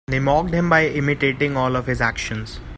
[0.07, 2.59] They mocked him by imitating all of his actions.